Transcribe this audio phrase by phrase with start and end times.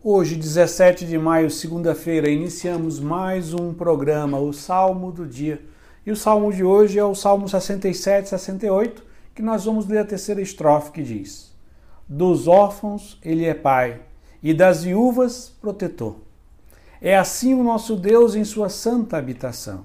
[0.00, 5.60] Hoje, 17 de maio, segunda-feira, iniciamos mais um programa, o Salmo do Dia.
[6.06, 9.02] E o salmo de hoje é o Salmo 67, 68,
[9.34, 11.52] que nós vamos ler a terceira estrofe que diz:
[12.08, 14.00] Dos órfãos ele é pai,
[14.40, 16.14] e das viúvas protetor.
[17.02, 19.84] É assim o nosso Deus em sua santa habitação.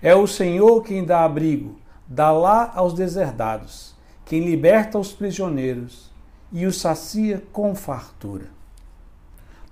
[0.00, 1.74] É o Senhor quem dá abrigo,
[2.06, 6.12] dá lá aos deserdados, quem liberta os prisioneiros
[6.52, 8.54] e os sacia com fartura.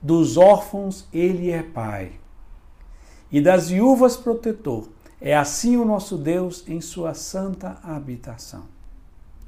[0.02, 2.12] Dos órfãos ele é pai,
[3.30, 4.88] e das viúvas protetor.
[5.20, 8.64] É assim o nosso Deus em sua santa habitação.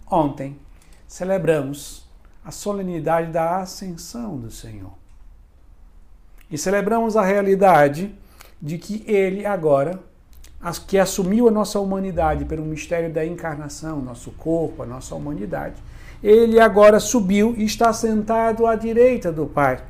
[0.09, 0.57] Ontem
[1.09, 2.07] celebramos
[2.45, 4.93] a solenidade da ascensão do Senhor.
[6.49, 8.15] E celebramos a realidade
[8.63, 9.99] de que ele agora
[10.87, 15.83] que assumiu a nossa humanidade pelo mistério da encarnação, nosso corpo, a nossa humanidade,
[16.23, 19.83] ele agora subiu e está sentado à direita do Pai.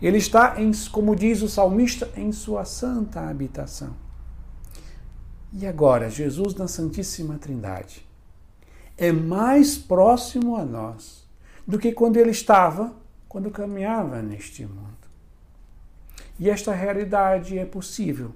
[0.00, 3.94] Ele está, em, como diz o salmista, em sua santa habitação.
[5.52, 8.06] E agora, Jesus na Santíssima Trindade
[8.96, 11.28] é mais próximo a nós
[11.66, 12.94] do que quando ele estava,
[13.28, 15.00] quando caminhava neste mundo.
[16.38, 18.32] E esta realidade é possível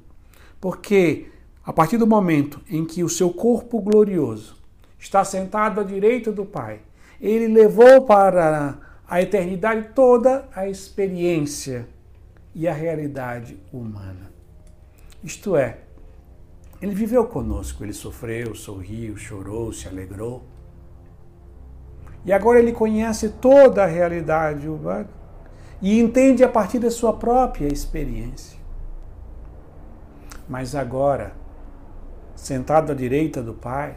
[0.60, 1.26] porque
[1.62, 4.56] a partir do momento em que o seu corpo glorioso
[4.98, 6.80] está sentado à direita do Pai,
[7.20, 11.86] ele levou para a eternidade toda a experiência
[12.54, 14.32] e a realidade humana.
[15.22, 15.78] Isto é,
[16.80, 20.44] ele viveu conosco, ele sofreu, sorriu, chorou, se alegrou.
[22.24, 25.08] E agora ele conhece toda a realidade humana
[25.80, 28.58] e entende a partir da sua própria experiência.
[30.48, 31.34] Mas agora,
[32.34, 33.96] sentado à direita do Pai,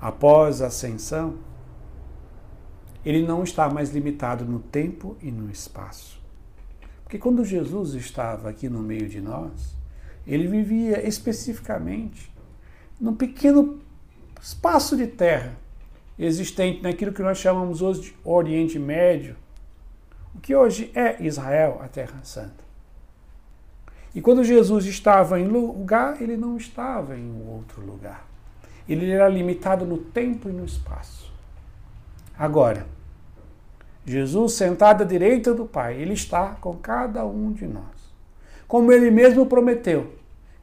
[0.00, 1.38] após a ascensão,
[3.04, 6.20] ele não está mais limitado no tempo e no espaço.
[7.02, 9.74] Porque quando Jesus estava aqui no meio de nós,
[10.26, 12.30] ele vivia especificamente
[13.00, 13.80] num pequeno
[14.40, 15.56] espaço de terra
[16.18, 19.36] existente naquilo que nós chamamos hoje de Oriente Médio,
[20.34, 22.62] o que hoje é Israel, a Terra Santa.
[24.14, 28.28] E quando Jesus estava em lugar, ele não estava em outro lugar.
[28.88, 31.32] Ele era limitado no tempo e no espaço.
[32.40, 32.86] Agora,
[34.06, 37.84] Jesus sentado à direita do Pai, ele está com cada um de nós.
[38.66, 40.14] Como ele mesmo prometeu,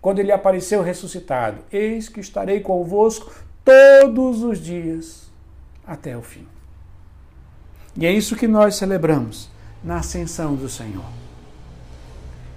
[0.01, 3.31] quando ele apareceu ressuscitado: Eis que estarei convosco
[3.63, 5.29] todos os dias
[5.85, 6.47] até o fim.
[7.95, 9.47] E é isso que nós celebramos
[9.83, 11.05] na ascensão do Senhor.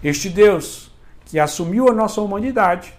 [0.03, 0.91] Este Deus
[1.27, 2.95] que assumiu a nossa humanidade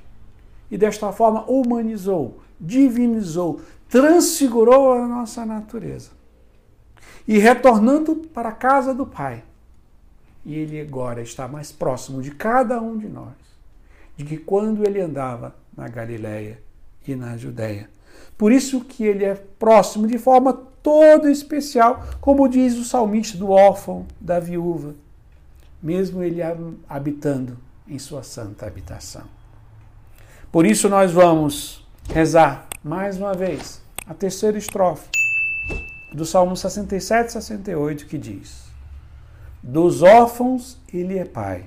[0.70, 3.60] e desta forma humanizou, divinizou,
[3.92, 6.12] transfigurou a nossa natureza.
[7.28, 9.44] E retornando para a casa do Pai.
[10.46, 13.36] E ele agora está mais próximo de cada um de nós,
[14.18, 16.60] de que quando ele andava na Galiléia
[17.06, 17.90] e na Judéia.
[18.38, 23.50] Por isso que ele é próximo de forma toda especial, como diz o salmista do
[23.50, 24.96] órfão, da viúva,
[25.84, 26.42] mesmo ele
[26.90, 27.58] habitando
[27.88, 29.26] em sua santa habitação.
[30.52, 35.08] Por isso nós vamos rezar mais uma vez a terceira estrofe
[36.12, 38.66] do Salmo 67, 68, que diz:
[39.62, 41.66] Dos órfãos ele é pai,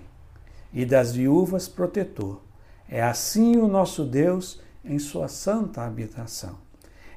[0.73, 2.41] e das viúvas protetor.
[2.89, 6.59] É assim o nosso Deus em sua santa habitação.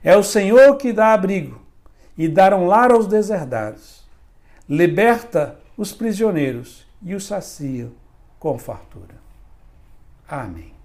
[0.04, 1.60] É o Senhor que dá abrigo
[2.18, 4.08] e dá um lar aos deserdados.
[4.70, 7.92] Liberta os prisioneiros e os sacia
[8.40, 9.16] com fartura.
[10.28, 10.77] Amém.